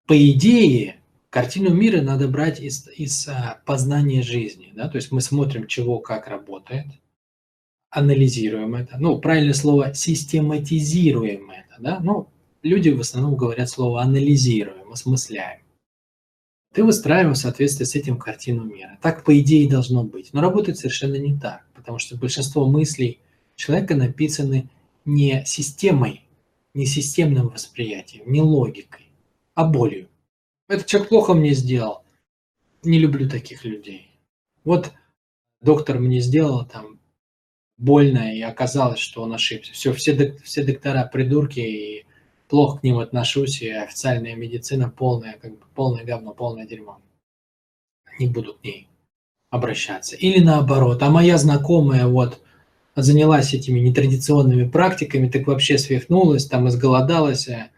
[0.07, 0.97] по идее,
[1.29, 4.71] картину мира надо брать из, из а, познания жизни.
[4.75, 4.87] Да?
[4.89, 6.87] То есть мы смотрим, чего как работает,
[7.89, 8.97] анализируем это.
[8.99, 11.75] Ну, правильное слово, систематизируем это.
[11.79, 11.99] Да?
[12.01, 12.27] Ну,
[12.61, 15.61] люди в основном говорят слово анализируем, осмысляем.
[16.73, 18.99] Ты выстраиваешь в соответствии с этим картину мира.
[19.01, 20.33] Так, по идее, должно быть.
[20.33, 23.19] Но работает совершенно не так потому что большинство мыслей
[23.55, 24.69] человека написаны
[25.05, 26.24] не системой,
[26.75, 29.07] не системным восприятием, не логикой,
[29.55, 30.09] а болью.
[30.67, 32.03] Этот человек плохо мне сделал.
[32.83, 34.11] Не люблю таких людей.
[34.63, 34.91] Вот
[35.61, 36.99] доктор мне сделал там
[37.77, 39.73] больно, и оказалось, что он ошибся.
[39.73, 42.05] Все, все, все доктора придурки, и
[42.49, 46.99] плохо к ним отношусь, и официальная медицина полная, как бы полное говно, полное дерьмо.
[48.19, 48.87] Не буду к ней
[49.49, 50.15] обращаться.
[50.15, 52.41] Или наоборот, а моя знакомая вот
[52.95, 57.69] занялась этими нетрадиционными практиками, так вообще свихнулась, там изголодалась, э,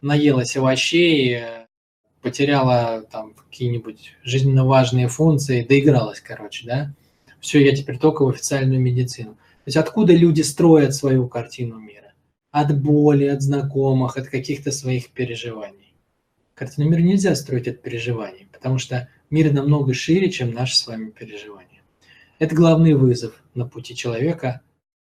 [0.00, 1.66] наелась овощей, э,
[2.22, 6.94] потеряла там какие-нибудь жизненно важные функции, доигралась, короче, да.
[7.40, 9.34] Все, я теперь только в официальную медицину.
[9.34, 12.12] То есть откуда люди строят свою картину мира?
[12.50, 15.94] От боли, от знакомых, от каких-то своих переживаний.
[16.54, 21.10] Картину мира нельзя строить от переживаний, потому что Мир намного шире, чем наши с вами
[21.10, 21.67] переживания.
[22.38, 24.62] Это главный вызов на пути человека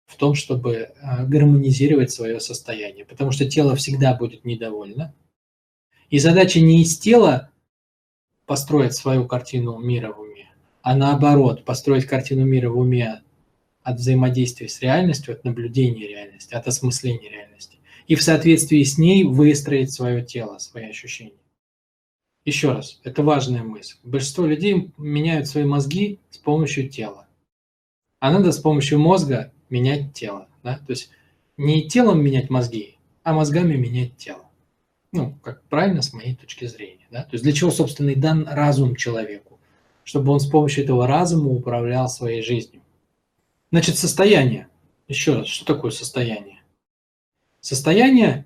[0.06, 5.14] в том, чтобы а, гармонизировать свое состояние, потому что тело всегда будет недовольно.
[6.12, 7.50] И задача не из тела
[8.46, 10.52] построить свою картину мира в уме,
[10.84, 13.24] а наоборот, построить картину мира в уме
[13.82, 17.80] от взаимодействия с реальностью, от наблюдения реальности, от осмысления реальности.
[18.08, 21.34] И в соответствии с ней выстроить свое тело, свои ощущения.
[22.46, 23.98] Еще раз, это важная мысль.
[24.04, 27.28] Большинство людей меняют свои мозги с помощью тела.
[28.20, 30.48] А надо с помощью мозга менять тело.
[30.64, 30.78] Да?
[30.78, 31.10] То есть
[31.58, 34.46] не телом менять мозги, а мозгами менять тело.
[35.12, 37.08] Ну, как правильно с моей точки зрения.
[37.10, 37.24] Да?
[37.24, 39.60] То есть для чего, собственно, и дан разум человеку?
[40.04, 42.84] Чтобы он с помощью этого разума управлял своей жизнью.
[43.72, 44.68] Значит, состояние.
[45.08, 46.62] Еще раз, что такое состояние?
[47.60, 48.46] Состояние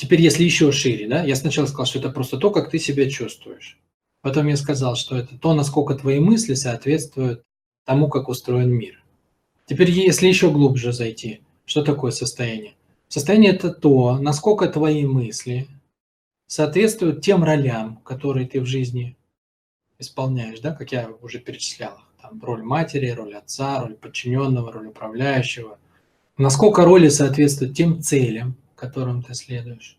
[0.00, 3.10] Теперь, если еще шире, да, я сначала сказал, что это просто то, как ты себя
[3.10, 3.78] чувствуешь.
[4.22, 7.42] Потом я сказал, что это то, насколько твои мысли соответствуют
[7.84, 9.04] тому, как устроен мир.
[9.66, 12.76] Теперь, если еще глубже зайти, что такое состояние?
[13.08, 15.68] Состояние– это то, насколько твои мысли
[16.46, 19.18] соответствуют тем ролям, которые ты в жизни
[19.98, 21.98] исполняешь, да, как я уже перечислял.
[22.22, 25.78] Там роль матери, роль отца, роль подчиненного, роль управляющего.
[26.38, 29.98] Насколько роли соответствуют тем целям, которым ты следуешь.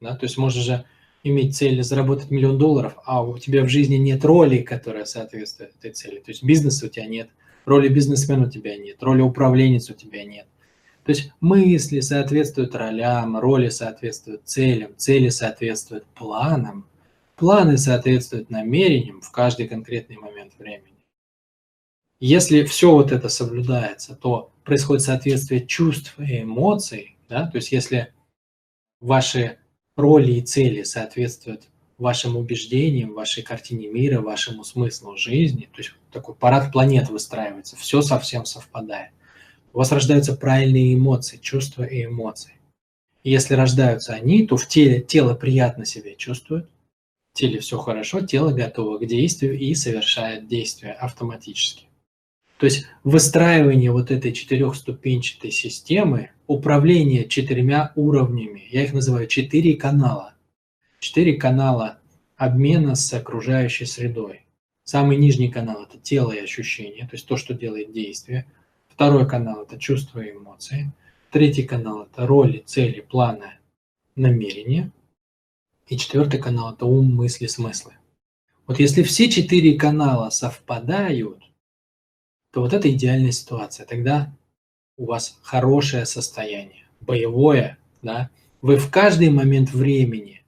[0.00, 0.16] Да?
[0.16, 0.84] То есть можешь же
[1.24, 5.90] иметь цель заработать миллион долларов, а у тебя в жизни нет роли, которая соответствует этой
[5.92, 6.18] цели.
[6.20, 7.28] То есть бизнеса у тебя нет,
[7.64, 10.46] роли бизнесмена у тебя нет, роли управленец у тебя нет.
[11.04, 16.86] То есть мысли соответствуют ролям, роли соответствуют целям, цели соответствуют планам,
[17.36, 20.92] планы соответствуют намерениям в каждый конкретный момент времени.
[22.20, 27.46] Если все вот это соблюдается, то происходит соответствие чувств и эмоций, да?
[27.46, 28.12] То есть если
[29.00, 29.58] ваши
[29.96, 31.68] роли и цели соответствуют
[31.98, 38.02] вашим убеждениям, вашей картине мира, вашему смыслу жизни, то есть такой парад планет выстраивается, все
[38.02, 39.10] совсем совпадает.
[39.72, 42.54] У вас рождаются правильные эмоции, чувства и эмоции.
[43.22, 46.68] И если рождаются они, то в теле тело приятно себя чувствует,
[47.32, 51.86] в теле все хорошо, тело готово к действию и совершает действие автоматически.
[52.62, 60.34] То есть выстраивание вот этой четырехступенчатой системы, управление четырьмя уровнями, я их называю четыре канала.
[61.00, 61.98] Четыре канала
[62.36, 64.46] обмена с окружающей средой.
[64.84, 68.46] Самый нижний канал– это тело и ощущения, то есть то, что делает действие.
[68.88, 70.92] Второй канал– это чувства и эмоции.
[71.32, 73.54] Третий канал– это роли, цели, планы,
[74.14, 74.92] намерения.
[75.88, 77.94] И четвертый канал– это ум, мысли, смыслы.
[78.68, 81.42] Вот если все четыре канала совпадают,
[82.52, 83.86] то вот это идеальная ситуация.
[83.86, 84.32] Тогда
[84.96, 90.42] у вас хорошее состояние, боевое, да, вы в каждый момент времени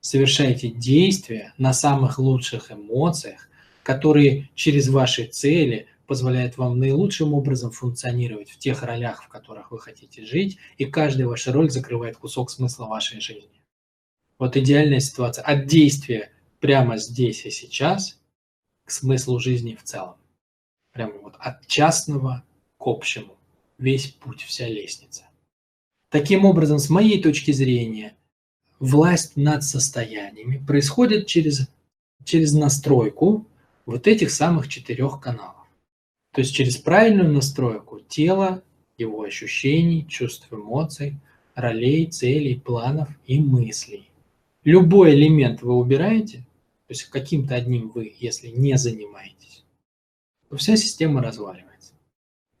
[0.00, 3.48] совершаете действия на самых лучших эмоциях,
[3.82, 9.78] которые через ваши цели позволяет вам наилучшим образом функционировать в тех ролях, в которых вы
[9.78, 13.62] хотите жить, и каждая ваша роль закрывает кусок смысла вашей жизни.
[14.38, 18.18] Вот идеальная ситуация от действия прямо здесь и сейчас
[18.84, 20.16] к смыслу жизни в целом.
[20.94, 22.44] Прямо вот от частного
[22.78, 23.36] к общему.
[23.78, 25.24] Весь путь, вся лестница.
[26.08, 28.14] Таким образом, с моей точки зрения,
[28.78, 31.68] власть над состояниями происходит через,
[32.24, 33.46] через настройку
[33.86, 35.66] вот этих самых четырех каналов.
[36.32, 38.62] То есть через правильную настройку тела,
[38.96, 41.16] его ощущений, чувств, эмоций,
[41.56, 44.08] ролей, целей, планов и мыслей.
[44.62, 46.38] Любой элемент вы убираете,
[46.86, 49.33] то есть каким-то одним вы, если не занимаетесь,
[50.54, 51.94] то вся система разваливается.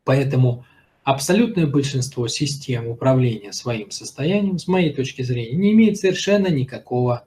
[0.02, 0.66] Поэтому
[1.04, 7.24] абсолютное большинство систем управления своим состоянием, с моей точки зрения, не имеет совершенно никакого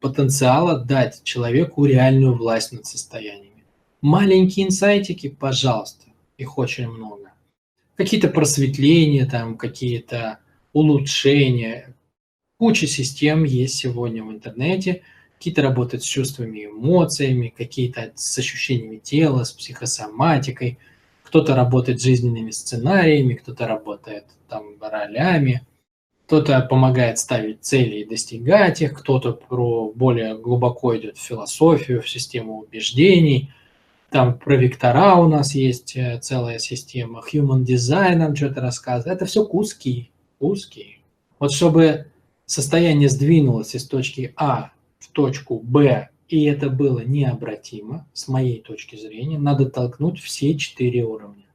[0.00, 3.62] потенциала дать человеку реальную власть над состояниями.
[4.00, 7.30] Маленькие инсайтики, пожалуйста, их очень много.
[7.94, 10.40] Какие-то просветления, там, какие-то
[10.72, 11.94] улучшения.
[12.58, 15.02] Куча систем есть сегодня в интернете.
[15.46, 20.78] Какие-то работают с чувствами эмоциями, какие-то с ощущениями тела, с психосоматикой–
[21.26, 25.66] кто-то работает жизненными сценариями, кто-то работает там ролями,
[26.26, 32.08] кто-то помогает ставить цели и достигать их, кто-то про более глубоко идет в философию, в
[32.08, 33.52] систему убеждений.
[34.10, 39.16] Там про вектора у нас есть э, целая система, human design нам что-то рассказывает.
[39.16, 41.00] Это все куски, куски.
[41.40, 42.06] Вот чтобы
[42.46, 44.70] состояние сдвинулось из точки А
[45.06, 51.04] в точку Б и это было необратимо, с моей точки зрения, надо толкнуть все четыре
[51.04, 51.46] уровня.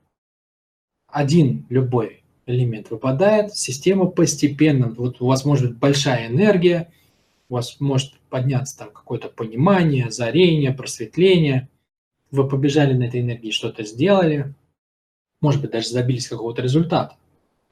[1.08, 6.92] Один любой элемент выпадает, система постепенно, вот у вас может быть большая энергия,
[7.50, 11.68] у вас может подняться там какое-то понимание, озарение, просветление,
[12.32, 14.54] вы побежали на этой энергии, что-то сделали,
[15.42, 17.18] может быть, даже забились какого-то результата.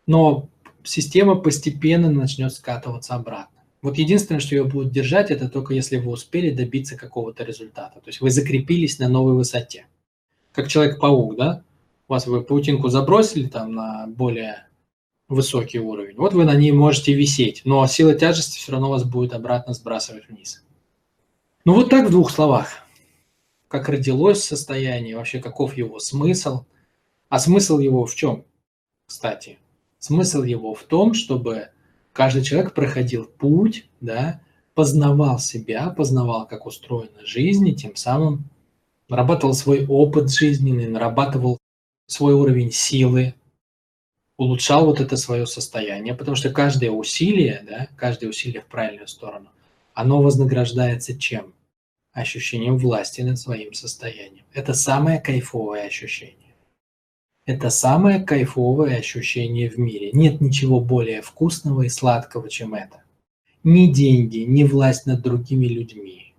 [0.05, 0.49] Но
[0.83, 3.58] система постепенно начнет скатываться обратно.
[3.81, 7.99] Вот единственное, что ее будет держать, это только если вы успели добиться какого-то результата.
[7.99, 9.85] То есть вы закрепились на новой высоте.
[10.51, 11.63] Как Человек-паук, да?
[12.07, 14.67] У вас вы паутинку забросили там на более
[15.29, 16.17] высокий уровень.
[16.17, 20.27] Вот вы на ней можете висеть, но сила тяжести все равно вас будет обратно сбрасывать
[20.27, 20.63] вниз.
[21.65, 22.69] Ну вот так в двух словах.
[23.67, 26.65] Как родилось состояние, вообще каков его смысл.
[27.29, 28.43] А смысл его в чем,
[29.05, 29.59] кстати?
[29.99, 31.69] Смысл его в том, чтобы
[32.19, 34.41] каждый человек проходил путь, да,
[34.73, 38.49] познавал себя, познавал, как устроена жизнь, и тем самым
[39.07, 41.59] нарабатывал свой опыт жизненный, нарабатывал
[42.07, 43.35] свой уровень силы,
[44.35, 49.49] улучшал вот это свое состояние, потому что каждое усилие, да, каждое усилие в правильную сторону,
[49.93, 51.53] оно вознаграждается чем?
[52.11, 54.43] Ощущением власти над своим состоянием.
[54.51, 56.48] Это самое кайфовое ощущение.
[57.45, 60.11] Это самое кайфовое ощущение в мире.
[60.13, 63.01] Нет ничего более вкусного и сладкого, чем это.
[63.63, 66.33] Ни деньги, ни власть над другими людьми,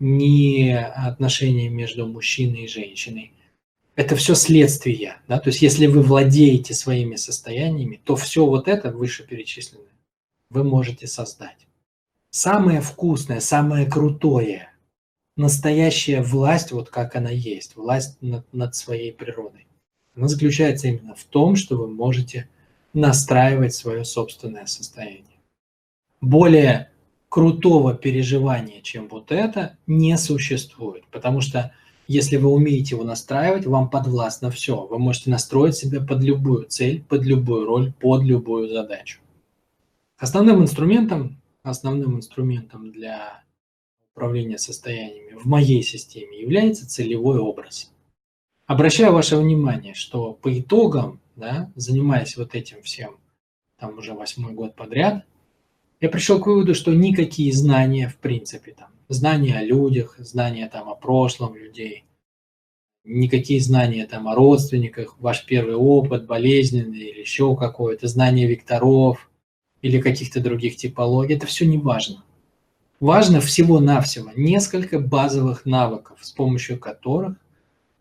[0.00, 3.32] ни отношения между мужчиной и женщиной.
[3.94, 5.16] Это все следствие.
[5.28, 5.38] Да?
[5.38, 9.86] То есть если вы владеете своими состояниями, то все вот это вышеперечисленное
[10.52, 11.66] вы можете создать.
[12.30, 14.70] Самое вкусное, самое крутое,
[15.36, 19.66] настоящая власть, вот как она есть, власть над, над своей природой
[20.14, 22.48] она заключается именно в том, что вы можете
[22.92, 25.24] настраивать свое собственное состояние.
[26.20, 26.90] Более
[27.28, 31.72] крутого переживания, чем вот это, не существует, потому что
[32.06, 34.86] если вы умеете его настраивать, вам подвластно все.
[34.86, 39.20] Вы можете настроить себя под любую цель, под любую роль, под любую задачу.
[40.18, 43.42] Основным инструментом, основным инструментом для
[44.14, 47.91] управления состояниями в моей системе является целевой образ.
[48.66, 53.16] Обращаю ваше внимание, что по итогам, да, занимаясь вот этим всем,
[53.78, 55.24] там уже восьмой год подряд,
[56.00, 60.88] я пришел к выводу, что никакие знания, в принципе, там, знания о людях, знания там
[60.88, 62.04] о прошлом людей,
[63.04, 69.28] никакие знания там о родственниках, ваш первый опыт, болезненный или еще какой-то, знание векторов
[69.80, 72.22] или каких-то других типологий, это все не важно.
[73.00, 77.36] Важно всего-навсего несколько базовых навыков, с помощью которых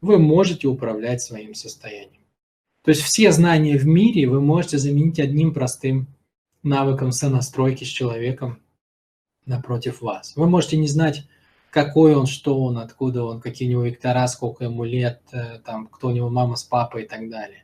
[0.01, 2.21] вы можете управлять своим состоянием.
[2.83, 6.07] То есть все знания в мире вы можете заменить одним простым
[6.63, 8.59] навыком сонастройки с человеком
[9.45, 10.35] напротив вас.
[10.35, 11.23] Вы можете не знать,
[11.69, 15.87] какой он, что он, откуда он, какие у него вектора, сколько ему лет, э, там,
[15.87, 17.63] кто у него мама с папой и так далее.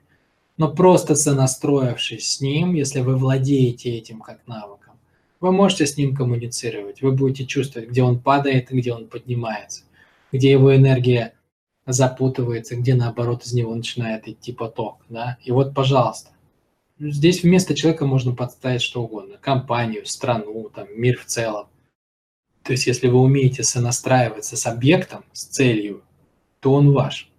[0.55, 4.95] Но просто сонастроившись с ним, если вы владеете этим как навыком,
[5.39, 9.83] вы можете с ним коммуницировать, вы будете чувствовать, где он падает и где он поднимается,
[10.31, 11.33] где его энергия
[11.88, 16.31] запутывается, где наоборот из него начинает идти поток, да, и вот, пожалуйста,
[16.99, 21.67] здесь вместо человека можно подставить что угодно, компанию, страну, там, мир в целом.
[22.63, 26.03] То есть, если вы умеете сонастраиваться с объектом, с целью,
[26.59, 27.31] то он ваш.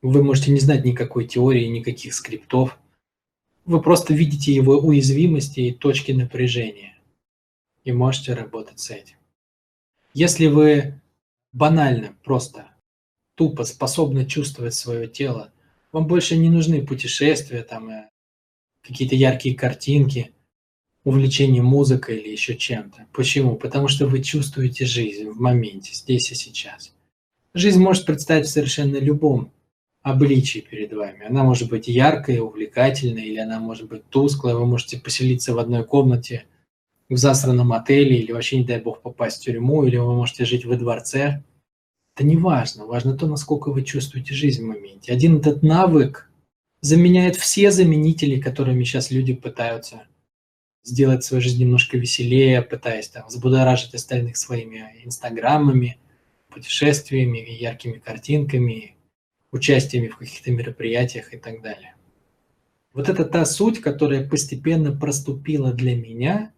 [0.00, 2.78] Вы можете не знать никакой теории, никаких скриптов.
[3.66, 6.98] Вы просто видите его уязвимости и точки напряжения.
[7.84, 9.16] И можете работать с этим.
[10.14, 11.00] Если вы
[11.52, 12.68] банально, просто,
[13.34, 15.52] тупо способны чувствовать свое тело,
[15.92, 18.08] вам больше не нужны путешествия, там, э,
[18.82, 20.32] какие-то яркие картинки,
[21.04, 23.06] увлечение музыкой или еще чем-то.
[23.12, 23.56] Почему?
[23.56, 26.92] Потому что вы чувствуете жизнь в моменте, здесь и сейчас.
[27.52, 29.52] Жизнь может представить в совершенно любом
[30.02, 31.26] обличии перед вами.
[31.26, 34.54] Она может быть яркой, увлекательной, или она может быть тусклой.
[34.54, 36.44] Вы можете поселиться в одной комнате
[37.08, 40.64] в засранном отеле, или вообще, не дай бог, попасть в тюрьму, или вы можете жить
[40.64, 41.42] во дворце.
[42.14, 42.86] Это не важно.
[42.86, 45.12] Важно то, насколько вы чувствуете жизнь в моменте.
[45.12, 46.30] Один этот навык
[46.80, 50.06] заменяет все заменители, которыми сейчас люди пытаются
[50.84, 55.98] сделать свою жизнь немножко веселее, пытаясь там взбудоражить остальных своими инстаграмами,
[56.50, 58.94] путешествиями, яркими картинками,
[59.50, 61.94] участиями в каких-то мероприятиях и так далее.
[62.92, 66.52] Вот это та суть, которая постепенно проступила для меня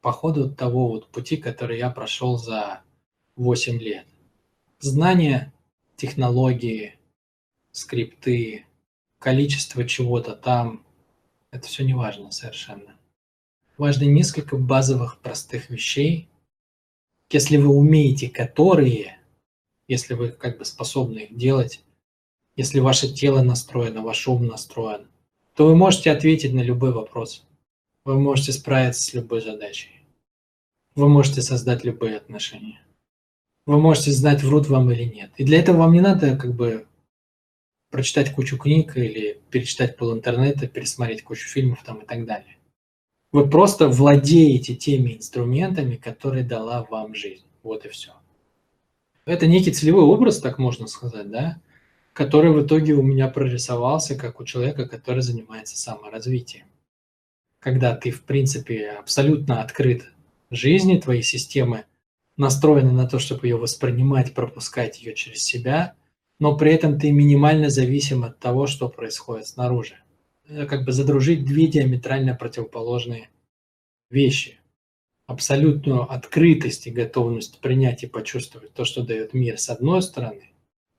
[0.00, 2.80] по ходу того вот пути, который я прошел за
[3.36, 4.06] 8 лет.
[4.80, 5.52] Знания,
[5.96, 6.96] технологии,
[7.72, 8.64] скрипты,
[9.18, 10.86] количество чего-то там,
[11.50, 12.94] это все не важно совершенно.
[13.76, 16.28] Важно несколько базовых простых вещей,
[17.30, 19.18] если вы умеете которые,
[19.88, 21.82] если вы как бы способны их делать,
[22.54, 25.08] если ваше тело настроено, ваш ум настроен,
[25.54, 27.44] то вы можете ответить на любой вопрос.
[28.04, 30.06] Вы можете справиться с любой задачей.
[30.94, 32.80] Вы можете создать любые отношения.
[33.68, 35.30] Вы можете знать, врут вам или нет.
[35.36, 36.86] И для этого вам не надо как бы
[37.90, 42.56] прочитать кучу книг или перечитать пол интернета, пересмотреть кучу фильмов там и так далее.
[43.30, 47.44] Вы просто владеете теми инструментами, которые дала вам жизнь.
[47.62, 48.12] Вот и все.
[49.26, 51.60] Это некий целевой образ, так можно сказать, да,
[52.14, 56.64] который в итоге у меня прорисовался как у человека, который занимается саморазвитием.
[57.60, 60.10] Когда ты, в принципе, абсолютно открыт
[60.50, 61.84] жизни, твои системы
[62.38, 65.94] настроены на то, чтобы ее воспринимать, пропускать ее через себя–
[66.38, 69.98] но при этом ты минимально зависим от того, что происходит снаружи.
[70.68, 73.28] Как бы задружить две диаметрально противоположные
[74.10, 74.60] вещи.
[75.26, 80.52] Абсолютную открытость и готовность принять и почувствовать то, что дает мир с одной стороны,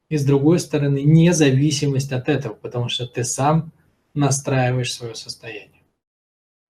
[0.10, 3.72] и с другой стороны независимость от этого, потому что ты сам
[4.14, 5.82] настраиваешь свое состояние.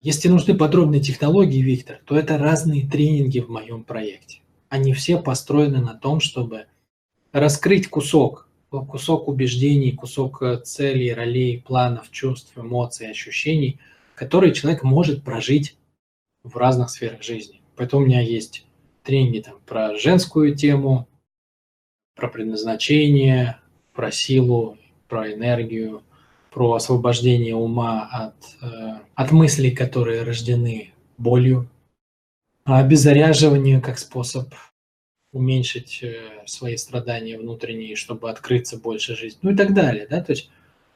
[0.00, 4.41] Если нужны подробные технологии, Виктор, то это разные тренинги в моем проекте.
[4.72, 6.64] Они все построены на том, чтобы
[7.30, 13.78] раскрыть кусок кусок убеждений, кусок э, целей, ролей, планов, чувств, эмоций, ощущений,
[14.14, 15.76] которые человек может прожить
[16.42, 17.60] в разных сферах жизни.
[17.76, 18.64] Поэтому у меня есть
[19.02, 21.06] тренинги там, про женскую тему,
[22.16, 23.58] про предназначение,
[23.92, 26.02] про силу, про энергию,
[26.50, 31.68] про освобождение ума от, э, от мыслей, которые рождены болью,
[32.64, 34.54] а обеззаряживание как способ
[35.32, 40.06] уменьшить э, свои страдания внутренние, чтобы открыться больше жизни, ну и так далее.
[40.08, 40.22] Да?
[40.22, 40.50] То есть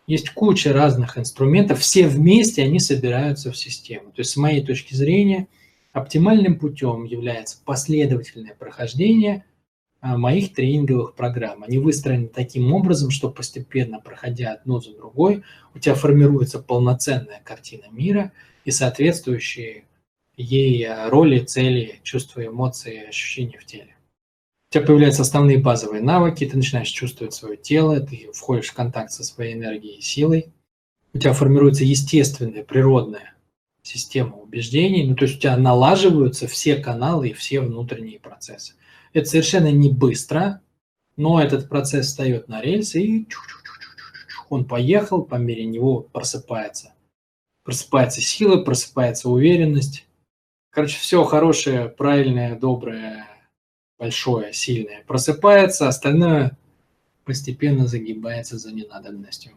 [0.06, 4.12] есть куча разных инструментов, все вместе они собираются в систему.
[4.12, 5.48] То есть с моей точки зрения
[5.92, 9.44] оптимальным путем является последовательное прохождение
[10.00, 11.64] а, моих тренинговых программ.
[11.64, 15.42] Они выстроены таким образом, что постепенно, проходя одну за другой,
[15.74, 18.30] у тебя формируется полноценная картина мира
[18.64, 19.85] и соответствующие
[20.36, 23.96] ей а, роли, цели, чувства, эмоции, ощущения в теле
[24.68, 29.12] у тебя появляются основные базовые навыки, ты начинаешь чувствовать свое тело, ты входишь в контакт
[29.12, 30.52] со своей энергией и силой,
[31.14, 33.34] у тебя формируется естественная, природная
[33.82, 38.74] система убеждений, ну то есть у тебя налаживаются все каналы и все внутренние процессы.
[39.12, 40.60] Это совершенно не быстро,
[41.16, 43.28] но этот процесс встает на рельсы и
[44.48, 46.92] он поехал, по мере него просыпается.
[47.64, 50.06] Просыпается сила, просыпается уверенность.
[50.76, 53.26] Короче, все хорошее, правильное, доброе,
[53.98, 56.54] большое, сильное, просыпается, остальное
[57.24, 59.52] постепенно загибается за ненадобностью.